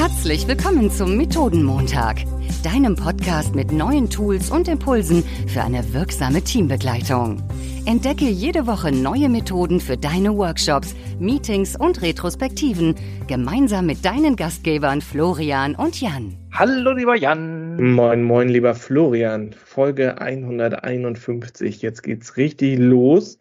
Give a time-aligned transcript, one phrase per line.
[0.00, 2.20] Herzlich willkommen zum Methodenmontag,
[2.64, 7.42] deinem Podcast mit neuen Tools und Impulsen für eine wirksame Teambegleitung.
[7.84, 12.94] Entdecke jede Woche neue Methoden für deine Workshops, Meetings und Retrospektiven
[13.26, 16.34] gemeinsam mit deinen Gastgebern Florian und Jan.
[16.50, 17.92] Hallo, lieber Jan.
[17.92, 19.52] Moin, moin, lieber Florian.
[19.52, 21.82] Folge 151.
[21.82, 23.38] Jetzt geht's richtig los.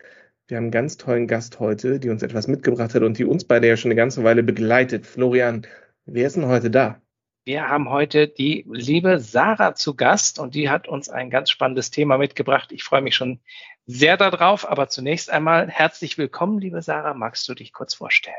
[0.50, 3.46] Wir haben einen ganz tollen Gast heute, die uns etwas mitgebracht hat und die uns
[3.46, 5.06] beide ja schon eine ganze Weile begleitet.
[5.06, 5.62] Florian,
[6.12, 7.02] wer ist denn heute da?
[7.46, 11.90] Wir haben heute die liebe Sarah zu Gast und die hat uns ein ganz spannendes
[11.90, 12.72] Thema mitgebracht.
[12.72, 13.40] Ich freue mich schon
[13.86, 17.14] sehr darauf, aber zunächst einmal herzlich willkommen, liebe Sarah.
[17.14, 18.36] Magst du dich kurz vorstellen?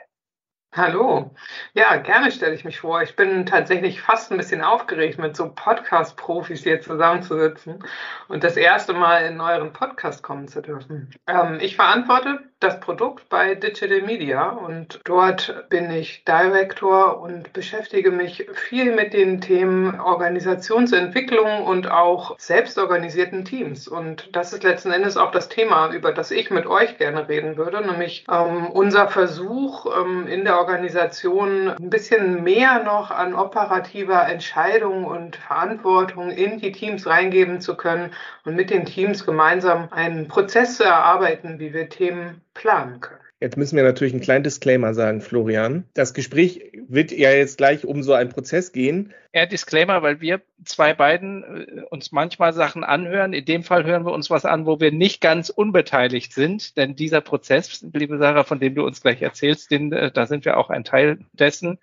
[0.73, 1.34] Hallo.
[1.74, 3.02] Ja, gerne stelle ich mich vor.
[3.02, 7.83] Ich bin tatsächlich fast ein bisschen aufgeregt, mit so Podcast-Profis hier zusammenzusitzen
[8.29, 11.10] und das erste Mal in euren Podcast kommen zu dürfen.
[11.27, 18.10] Ähm, ich verantworte das Produkt bei Digital Media und dort bin ich Director und beschäftige
[18.10, 23.88] mich viel mit den Themen Organisationsentwicklung und auch selbstorganisierten Teams.
[23.88, 27.57] Und das ist letzten Endes auch das Thema, über das ich mit euch gerne reden
[27.57, 34.29] würde, nämlich ähm, unser Versuch ähm, in der Organisation ein bisschen mehr noch an operativer
[34.29, 38.13] Entscheidung und Verantwortung in die Teams reingeben zu können
[38.45, 43.30] und mit den Teams gemeinsam einen Prozess zu erarbeiten, wie wir Themen planen können.
[43.41, 45.88] Jetzt müssen wir natürlich einen kleinen Disclaimer sagen, Florian.
[45.95, 49.15] Das Gespräch wird ja jetzt gleich um so einen Prozess gehen.
[49.33, 53.33] Ja, Disclaimer, weil wir zwei beiden äh, uns manchmal Sachen anhören.
[53.33, 56.77] In dem Fall hören wir uns was an, wo wir nicht ganz unbeteiligt sind.
[56.77, 60.45] Denn dieser Prozess, liebe Sarah, von dem du uns gleich erzählst, den, äh, da sind
[60.45, 61.79] wir auch ein Teil dessen.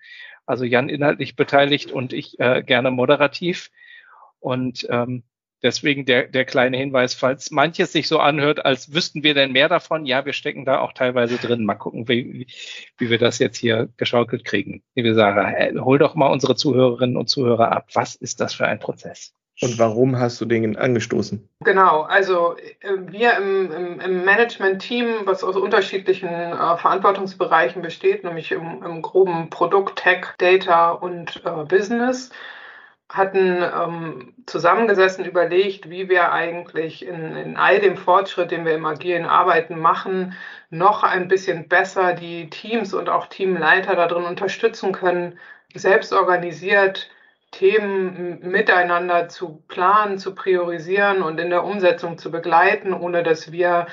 [0.46, 3.72] Also Jan inhaltlich beteiligt und ich äh, gerne moderativ.
[4.38, 5.24] Und ähm,
[5.62, 9.68] Deswegen der, der kleine Hinweis, falls manches sich so anhört, als wüssten wir denn mehr
[9.68, 11.64] davon, ja, wir stecken da auch teilweise drin.
[11.64, 12.46] Mal gucken, wie,
[12.96, 14.82] wie wir das jetzt hier geschaukelt kriegen.
[14.94, 17.88] Liebe Sarah, äh, hol doch mal unsere Zuhörerinnen und Zuhörer ab.
[17.94, 19.34] Was ist das für ein Prozess?
[19.60, 21.48] Und warum hast du den angestoßen?
[21.64, 28.52] Genau, also äh, wir im, im, im Management-Team, was aus unterschiedlichen äh, Verantwortungsbereichen besteht, nämlich
[28.52, 32.30] im, im groben Produkt, Tech, Data und äh, Business,
[33.10, 38.84] hatten ähm, zusammengesessen, überlegt, wie wir eigentlich in, in all dem Fortschritt, den wir im
[38.84, 40.34] agilen Arbeiten machen,
[40.70, 45.38] noch ein bisschen besser die Teams und auch Teamleiter darin unterstützen können,
[45.74, 47.10] selbst organisiert
[47.50, 53.86] Themen miteinander zu planen, zu priorisieren und in der Umsetzung zu begleiten, ohne dass wir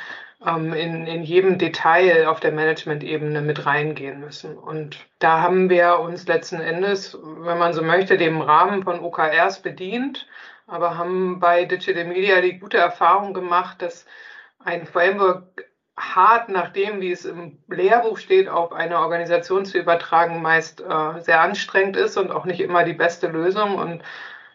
[0.45, 4.57] ähm, in, in jedem Detail auf der Management-Ebene mit reingehen müssen.
[4.57, 9.61] Und da haben wir uns letzten Endes, wenn man so möchte, dem Rahmen von OKRs
[9.61, 10.27] bedient,
[10.67, 14.05] aber haben bei Digital Media die gute Erfahrung gemacht, dass
[14.59, 15.65] ein Framework
[15.97, 21.21] hart nach dem, wie es im Lehrbuch steht, auf eine Organisation zu übertragen, meist äh,
[21.21, 23.75] sehr anstrengend ist und auch nicht immer die beste Lösung.
[23.75, 24.03] Und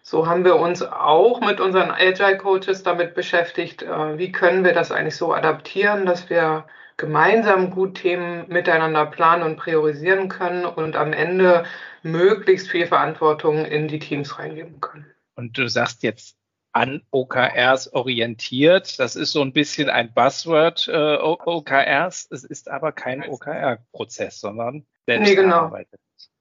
[0.03, 4.73] so haben wir uns auch mit unseren Agile Coaches damit beschäftigt, äh, wie können wir
[4.73, 6.65] das eigentlich so adaptieren, dass wir
[6.97, 11.65] gemeinsam gut Themen miteinander planen und priorisieren können und am Ende
[12.03, 15.07] möglichst viel Verantwortung in die Teams reingeben können.
[15.35, 16.37] Und du sagst jetzt
[16.73, 18.99] an OKRs orientiert.
[18.99, 22.29] Das ist so ein bisschen ein Buzzword, äh, OKRs.
[22.31, 25.75] Es ist aber kein OKR-Prozess, sondern selbst nee, genau.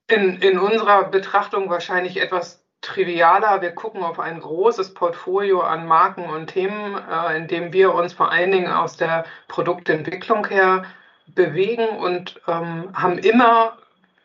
[0.07, 3.61] In, in unserer Betrachtung wahrscheinlich etwas trivialer.
[3.61, 8.13] Wir gucken auf ein großes Portfolio an Marken und Themen, äh, in dem wir uns
[8.13, 10.85] vor allen Dingen aus der Produktentwicklung her
[11.35, 13.77] bewegen und ähm, haben immer,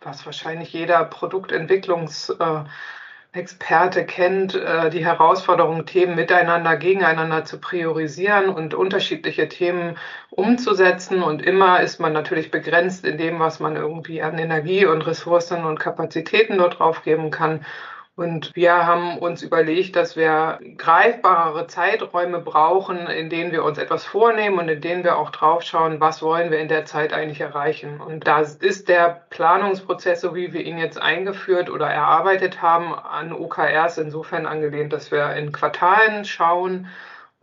[0.02, 8.74] was wahrscheinlich jeder Produktentwicklungsexperte äh, kennt, äh, die Herausforderung, Themen miteinander, gegeneinander zu priorisieren und
[8.74, 9.96] unterschiedliche Themen
[10.30, 11.22] umzusetzen.
[11.22, 15.64] Und immer ist man natürlich begrenzt in dem, was man irgendwie an Energie und Ressourcen
[15.64, 17.64] und Kapazitäten dort draufgeben kann.
[18.16, 24.04] Und wir haben uns überlegt, dass wir greifbarere Zeiträume brauchen, in denen wir uns etwas
[24.04, 28.00] vornehmen und in denen wir auch draufschauen, was wollen wir in der Zeit eigentlich erreichen.
[28.00, 33.32] Und da ist der Planungsprozess, so wie wir ihn jetzt eingeführt oder erarbeitet haben, an
[33.32, 36.86] OKRs insofern angelehnt, dass wir in Quartalen schauen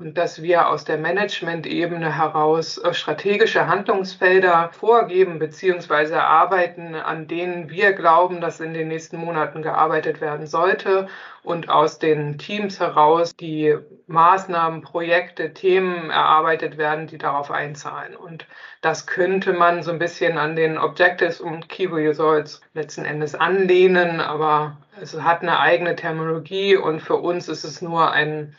[0.01, 6.13] und dass wir aus der Management-Ebene heraus äh, strategische Handlungsfelder vorgeben bzw.
[6.13, 11.07] erarbeiten, an denen wir glauben, dass in den nächsten Monaten gearbeitet werden sollte
[11.43, 13.77] und aus den Teams heraus die
[14.07, 18.15] Maßnahmen, Projekte, Themen erarbeitet werden, die darauf einzahlen.
[18.15, 18.47] Und
[18.81, 24.19] das könnte man so ein bisschen an den Objectives und Key Results letzten Endes anlehnen,
[24.19, 28.55] aber es hat eine eigene Terminologie und für uns ist es nur ein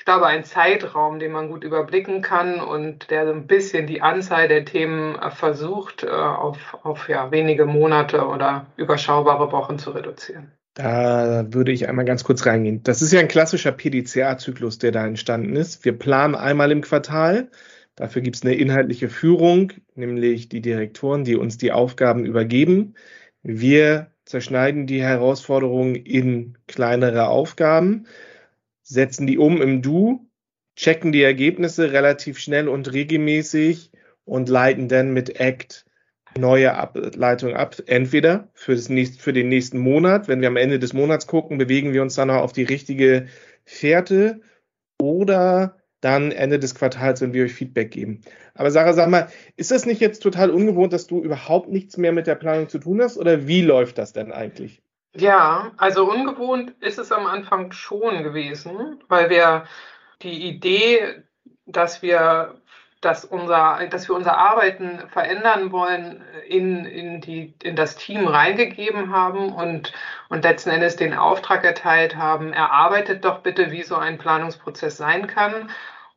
[0.00, 4.00] ich glaube, ein Zeitraum, den man gut überblicken kann und der so ein bisschen die
[4.00, 9.90] Anzahl der Themen äh, versucht, äh, auf, auf ja, wenige Monate oder überschaubare Wochen zu
[9.90, 10.52] reduzieren.
[10.72, 12.82] Da würde ich einmal ganz kurz reingehen.
[12.82, 15.84] Das ist ja ein klassischer PDCA-Zyklus, der da entstanden ist.
[15.84, 17.50] Wir planen einmal im Quartal.
[17.94, 22.94] Dafür gibt es eine inhaltliche Führung, nämlich die Direktoren, die uns die Aufgaben übergeben.
[23.42, 28.06] Wir zerschneiden die Herausforderungen in kleinere Aufgaben
[28.90, 30.28] setzen die um im Du,
[30.76, 33.90] checken die Ergebnisse relativ schnell und regelmäßig
[34.24, 35.86] und leiten dann mit Act
[36.38, 37.76] neue Ableitungen ab.
[37.86, 41.58] Entweder für, das nächste, für den nächsten Monat, wenn wir am Ende des Monats gucken,
[41.58, 43.26] bewegen wir uns dann noch auf die richtige
[43.64, 44.40] Fährte
[45.00, 48.22] oder dann Ende des Quartals, wenn wir euch Feedback geben.
[48.54, 52.12] Aber Sarah, sag mal, ist das nicht jetzt total ungewohnt, dass du überhaupt nichts mehr
[52.12, 54.82] mit der Planung zu tun hast oder wie läuft das denn eigentlich?
[55.14, 59.66] Ja, also ungewohnt ist es am Anfang schon gewesen, weil wir
[60.22, 61.24] die Idee,
[61.66, 62.60] dass wir,
[63.00, 69.12] dass unser, dass wir unser Arbeiten verändern wollen, in, in, die, in das Team reingegeben
[69.12, 69.92] haben und,
[70.28, 75.26] und letzten Endes den Auftrag erteilt haben, erarbeitet doch bitte, wie so ein Planungsprozess sein
[75.26, 75.70] kann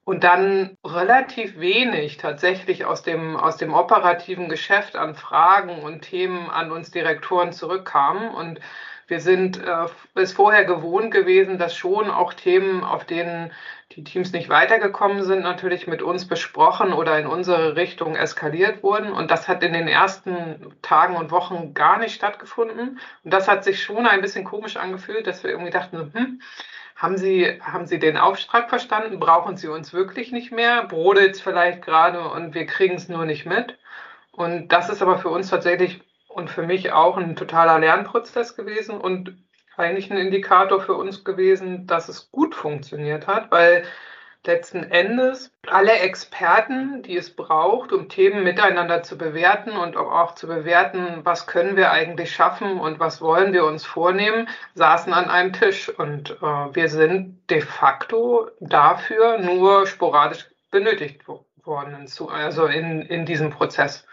[0.05, 6.49] und dann relativ wenig tatsächlich aus dem, aus dem operativen Geschäft an Fragen und Themen
[6.49, 8.29] an uns Direktoren zurückkamen.
[8.29, 8.59] Und
[9.07, 13.51] wir sind äh, es vorher gewohnt gewesen, dass schon auch Themen, auf denen
[13.95, 19.11] die Teams nicht weitergekommen sind, natürlich mit uns besprochen oder in unsere Richtung eskaliert wurden.
[19.13, 22.99] Und das hat in den ersten Tagen und Wochen gar nicht stattgefunden.
[23.23, 26.41] Und das hat sich schon ein bisschen komisch angefühlt, dass wir irgendwie dachten, hm,
[26.95, 29.19] haben Sie, haben Sie den Auftrag verstanden?
[29.19, 30.85] Brauchen Sie uns wirklich nicht mehr?
[30.85, 33.77] Brodelt es vielleicht gerade und wir kriegen es nur nicht mit?
[34.31, 38.97] Und das ist aber für uns tatsächlich und für mich auch ein totaler Lernprozess gewesen
[38.97, 39.37] und
[39.77, 43.85] eigentlich ein Indikator für uns gewesen, dass es gut funktioniert hat, weil
[44.45, 50.47] letzten Endes alle Experten, die es braucht, um Themen miteinander zu bewerten und auch zu
[50.47, 55.53] bewerten, was können wir eigentlich schaffen und was wollen wir uns vornehmen, saßen an einem
[55.53, 55.89] Tisch.
[55.89, 56.45] Und äh,
[56.75, 64.05] wir sind de facto dafür nur sporadisch benötigt worden, also in, in diesem Prozess.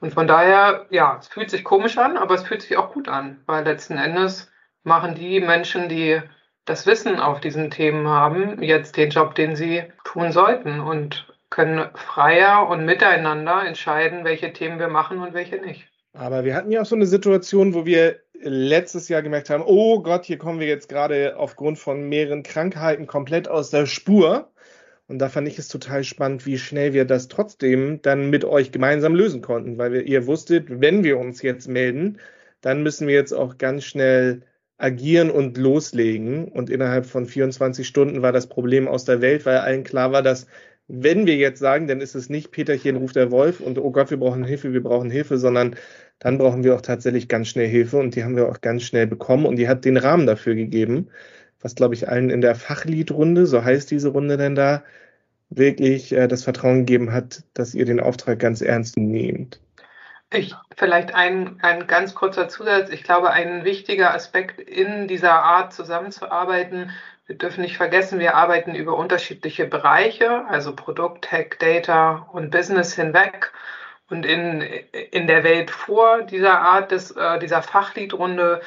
[0.00, 3.08] Und von daher, ja, es fühlt sich komisch an, aber es fühlt sich auch gut
[3.08, 4.50] an, weil letzten Endes
[4.82, 6.22] machen die Menschen, die
[6.64, 11.86] das Wissen auf diesen Themen haben, jetzt den Job, den sie tun sollten und können
[11.94, 15.86] freier und miteinander entscheiden, welche Themen wir machen und welche nicht.
[16.12, 20.02] Aber wir hatten ja auch so eine Situation, wo wir letztes Jahr gemerkt haben, oh
[20.02, 24.50] Gott, hier kommen wir jetzt gerade aufgrund von mehreren Krankheiten komplett aus der Spur.
[25.06, 28.72] Und da fand ich es total spannend, wie schnell wir das trotzdem dann mit euch
[28.72, 32.18] gemeinsam lösen konnten, weil wir, ihr wusstet, wenn wir uns jetzt melden,
[32.62, 34.42] dann müssen wir jetzt auch ganz schnell
[34.84, 36.48] agieren und loslegen.
[36.48, 40.22] Und innerhalb von 24 Stunden war das Problem aus der Welt, weil allen klar war,
[40.22, 40.46] dass
[40.86, 44.10] wenn wir jetzt sagen, dann ist es nicht Peterchen ruft der Wolf und oh Gott,
[44.10, 45.76] wir brauchen Hilfe, wir brauchen Hilfe, sondern
[46.18, 49.06] dann brauchen wir auch tatsächlich ganz schnell Hilfe und die haben wir auch ganz schnell
[49.06, 51.08] bekommen und die hat den Rahmen dafür gegeben,
[51.60, 54.84] was glaube ich allen in der Fachliedrunde, so heißt diese Runde denn da,
[55.50, 59.60] wirklich äh, das Vertrauen gegeben hat, dass ihr den Auftrag ganz ernst nehmt.
[60.34, 62.90] Ich, vielleicht ein, ein ganz kurzer Zusatz.
[62.90, 66.90] Ich glaube, ein wichtiger Aspekt in dieser Art zusammenzuarbeiten,
[67.26, 72.94] wir dürfen nicht vergessen, wir arbeiten über unterschiedliche Bereiche, also Produkt, Tech, Data und Business
[72.94, 73.52] hinweg.
[74.10, 78.60] Und in, in der Welt vor dieser Art des, äh, dieser Fachliedrunde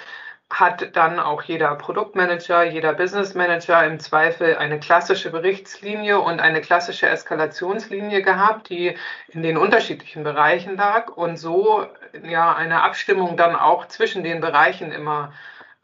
[0.50, 6.62] hat dann auch jeder Produktmanager, jeder Business Manager im Zweifel eine klassische Berichtslinie und eine
[6.62, 8.96] klassische Eskalationslinie gehabt, die
[9.28, 11.86] in den unterschiedlichen Bereichen lag und so
[12.24, 15.34] ja eine Abstimmung dann auch zwischen den Bereichen immer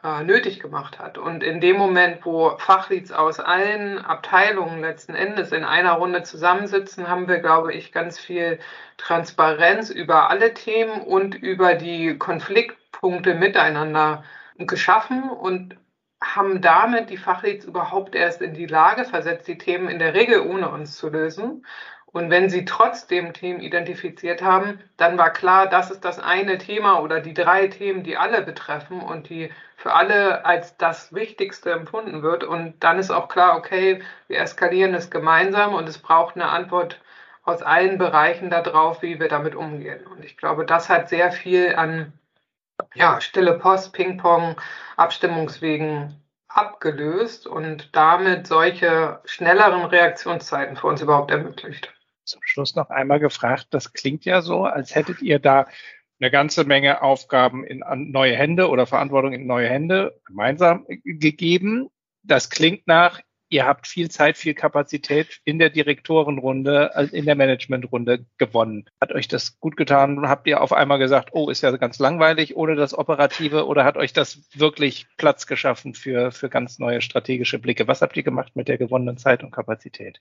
[0.01, 1.17] äh, nötig gemacht hat.
[1.17, 7.09] Und in dem Moment, wo Fachleads aus allen Abteilungen letzten Endes in einer Runde zusammensitzen,
[7.09, 8.59] haben wir, glaube ich, ganz viel
[8.97, 14.23] Transparenz über alle Themen und über die Konfliktpunkte miteinander
[14.57, 15.77] geschaffen und
[16.21, 20.41] haben damit die Fachleads überhaupt erst in die Lage versetzt, die Themen in der Regel
[20.41, 21.65] ohne uns zu lösen.
[22.05, 27.01] Und wenn sie trotzdem Themen identifiziert haben, dann war klar, das ist das eine Thema
[27.01, 32.21] oder die drei Themen, die alle betreffen und die für alle als das Wichtigste empfunden
[32.21, 32.43] wird.
[32.43, 37.01] Und dann ist auch klar, okay, wir eskalieren es gemeinsam und es braucht eine Antwort
[37.43, 40.05] aus allen Bereichen darauf, wie wir damit umgehen.
[40.05, 42.13] Und ich glaube, das hat sehr viel an
[42.95, 44.55] ja, stille Post, Ping-Pong,
[44.97, 51.93] Abstimmungswegen abgelöst und damit solche schnelleren Reaktionszeiten für uns überhaupt ermöglicht.
[52.25, 55.67] Zum Schluss noch einmal gefragt, das klingt ja so, als hättet ihr da
[56.19, 61.89] eine ganze Menge Aufgaben in neue Hände oder Verantwortung in neue Hände gemeinsam gegeben.
[62.21, 63.19] Das klingt nach,
[63.53, 68.85] ihr habt viel Zeit, viel Kapazität in der Direktorenrunde, äh, in der Managementrunde gewonnen.
[68.99, 70.27] Hat euch das gut getan?
[70.27, 73.95] Habt ihr auf einmal gesagt, oh, ist ja ganz langweilig ohne das Operative oder hat
[73.95, 77.87] euch das wirklich Platz geschaffen für, für ganz neue strategische Blicke?
[77.87, 80.19] Was habt ihr gemacht mit der gewonnenen Zeit und Kapazität?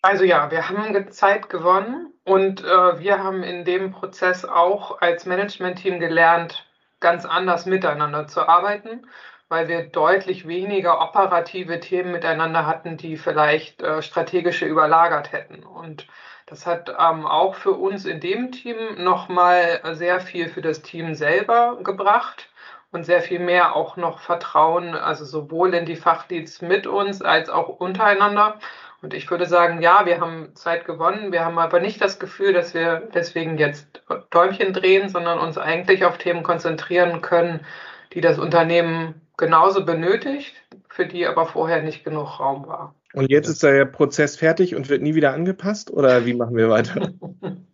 [0.00, 5.26] Also ja, wir haben Zeit gewonnen und äh, wir haben in dem Prozess auch als
[5.26, 6.66] Management-Team gelernt,
[6.98, 9.02] ganz anders miteinander zu arbeiten
[9.50, 15.64] weil wir deutlich weniger operative Themen miteinander hatten, die vielleicht äh, strategische überlagert hätten.
[15.64, 16.06] Und
[16.46, 21.14] das hat ähm, auch für uns in dem Team nochmal sehr viel für das Team
[21.14, 22.48] selber gebracht
[22.92, 27.50] und sehr viel mehr auch noch Vertrauen, also sowohl in die Fachleads mit uns als
[27.50, 28.60] auch untereinander.
[29.02, 31.32] Und ich würde sagen, ja, wir haben Zeit gewonnen.
[31.32, 36.04] Wir haben aber nicht das Gefühl, dass wir deswegen jetzt Däumchen drehen, sondern uns eigentlich
[36.04, 37.66] auf Themen konzentrieren können,
[38.12, 40.54] die das Unternehmen genauso benötigt,
[40.88, 42.94] für die aber vorher nicht genug Raum war.
[43.12, 46.70] Und jetzt ist der Prozess fertig und wird nie wieder angepasst oder wie machen wir
[46.70, 47.12] weiter?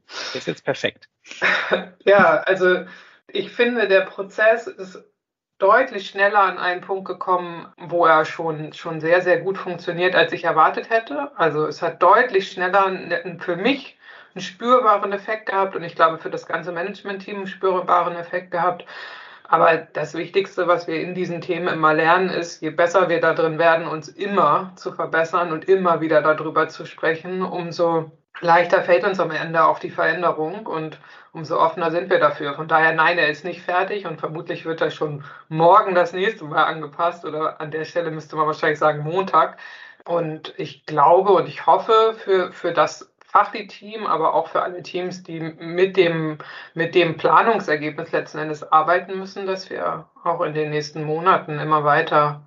[0.09, 1.09] Das ist jetzt perfekt.
[2.05, 2.85] Ja, also
[3.27, 5.03] ich finde, der Prozess ist
[5.59, 10.33] deutlich schneller an einen Punkt gekommen, wo er schon, schon sehr, sehr gut funktioniert, als
[10.33, 11.33] ich erwartet hätte.
[11.37, 12.93] Also es hat deutlich schneller
[13.41, 13.99] für mich
[14.35, 18.87] einen spürbaren Effekt gehabt und ich glaube für das ganze Management-Team einen spürbaren Effekt gehabt.
[19.49, 23.33] Aber das Wichtigste, was wir in diesen Themen immer lernen, ist, je besser wir da
[23.33, 28.11] drin werden, uns immer zu verbessern und immer wieder darüber zu sprechen, umso
[28.41, 30.99] leichter fällt uns am Ende auch die Veränderung und
[31.33, 32.55] umso offener sind wir dafür.
[32.55, 36.45] Von daher, nein, er ist nicht fertig und vermutlich wird er schon morgen das nächste
[36.45, 39.59] Mal angepasst oder an der Stelle müsste man wahrscheinlich sagen Montag.
[40.05, 45.23] Und ich glaube und ich hoffe für, für das Fachli-Team, aber auch für alle Teams,
[45.23, 46.39] die mit dem,
[46.73, 51.85] mit dem Planungsergebnis letzten Endes arbeiten müssen, dass wir auch in den nächsten Monaten immer
[51.85, 52.41] weiter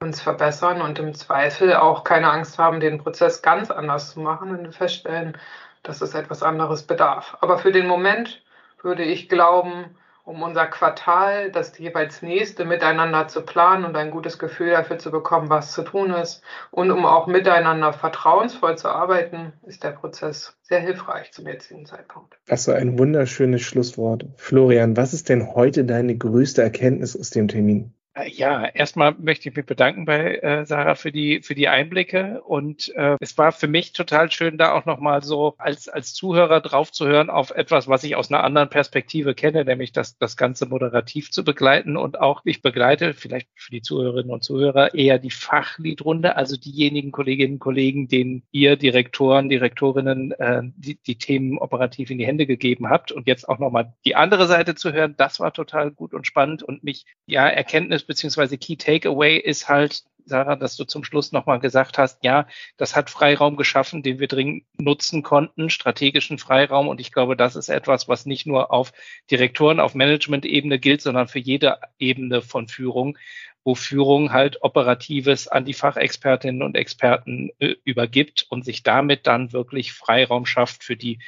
[0.00, 4.52] uns verbessern und im Zweifel auch keine Angst haben, den Prozess ganz anders zu machen,
[4.52, 5.38] wenn wir feststellen,
[5.82, 7.38] dass es etwas anderes bedarf.
[7.40, 8.42] Aber für den Moment
[8.82, 14.38] würde ich glauben, um unser Quartal, das jeweils nächste miteinander zu planen und ein gutes
[14.38, 16.42] Gefühl dafür zu bekommen, was zu tun ist.
[16.70, 22.38] Und um auch miteinander vertrauensvoll zu arbeiten, ist der Prozess sehr hilfreich zum jetzigen Zeitpunkt.
[22.46, 24.26] Das war ein wunderschönes Schlusswort.
[24.36, 27.92] Florian, was ist denn heute deine größte Erkenntnis aus dem Termin?
[28.16, 32.42] Äh, ja, erstmal möchte ich mich bedanken bei äh, Sarah für die für die Einblicke
[32.42, 36.60] und äh, es war für mich total schön, da auch nochmal so als als Zuhörer
[36.60, 40.36] drauf zu hören auf etwas, was ich aus einer anderen Perspektive kenne, nämlich das das
[40.36, 45.18] Ganze moderativ zu begleiten und auch ich begleite vielleicht für die Zuhörerinnen und Zuhörer eher
[45.18, 51.58] die Fachliedrunde, also diejenigen Kolleginnen und Kollegen, denen ihr Direktoren, Direktorinnen äh, die, die Themen
[51.58, 53.10] operativ in die Hände gegeben habt.
[53.10, 56.62] Und jetzt auch nochmal die andere Seite zu hören, das war total gut und spannend
[56.62, 61.60] und mich ja Erkenntnis beziehungsweise Key Takeaway ist halt, Sarah, dass du zum Schluss nochmal
[61.60, 62.46] gesagt hast, ja,
[62.76, 66.88] das hat Freiraum geschaffen, den wir dringend nutzen konnten, strategischen Freiraum.
[66.88, 68.92] Und ich glaube, das ist etwas, was nicht nur auf
[69.30, 73.18] Direktoren, auf Management-Ebene gilt, sondern für jede Ebene von Führung,
[73.64, 79.52] wo Führung halt Operatives an die Fachexpertinnen und Experten äh, übergibt und sich damit dann
[79.52, 81.18] wirklich Freiraum schafft für die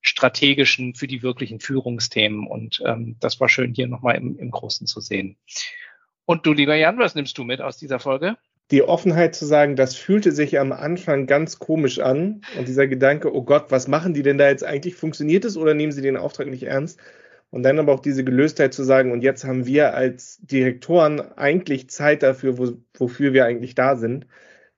[0.00, 2.46] strategischen, für die wirklichen Führungsthemen.
[2.46, 5.36] Und ähm, das war schön hier nochmal im, im Großen zu sehen.
[6.26, 8.36] Und du, lieber Jan, was nimmst du mit aus dieser Folge?
[8.70, 12.40] Die Offenheit zu sagen, das fühlte sich am Anfang ganz komisch an.
[12.58, 14.94] Und dieser Gedanke, oh Gott, was machen die denn da jetzt eigentlich?
[14.94, 16.98] Funktioniert es oder nehmen sie den Auftrag nicht ernst?
[17.50, 21.90] Und dann aber auch diese Gelöstheit zu sagen, und jetzt haben wir als Direktoren eigentlich
[21.90, 24.26] Zeit dafür, wo, wofür wir eigentlich da sind,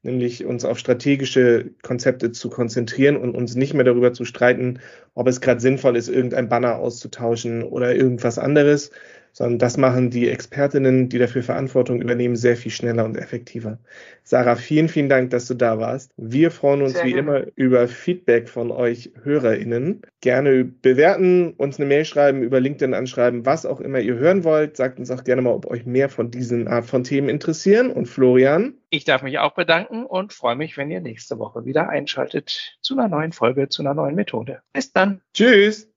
[0.03, 4.81] nämlich uns auf strategische Konzepte zu konzentrieren und uns nicht mehr darüber zu streiten,
[5.15, 8.91] ob es gerade sinnvoll ist, irgendein Banner auszutauschen oder irgendwas anderes,
[9.37, 13.79] sondern das machen die Expertinnen, die dafür Verantwortung übernehmen, sehr viel schneller und effektiver.
[14.23, 16.15] Sarah, vielen, vielen Dank, dass du da warst.
[16.17, 17.21] Wir freuen uns sehr wie gerne.
[17.41, 20.01] immer über Feedback von euch HörerInnen.
[20.23, 24.79] Gerne bewerten, uns eine Mail schreiben, über LinkedIn anschreiben, was auch immer ihr hören wollt.
[24.79, 27.91] Sagt uns auch gerne mal, ob euch mehr von diesen Art von Themen interessieren.
[27.91, 28.73] Und Florian?
[28.89, 32.95] Ich darf mich auch bedanken und freue mich, wenn ihr nächste Woche wieder einschaltet zu
[32.95, 34.63] einer neuen Folge, zu einer neuen Methode.
[34.73, 35.21] Bis dann.
[35.35, 35.91] Tschüss.